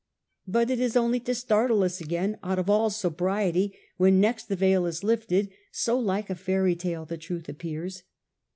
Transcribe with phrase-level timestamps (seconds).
[0.47, 4.55] But it is only to startle us again out of all sobriety when next the
[4.55, 8.01] veil is lifted, so like a fairy tale the truth appears.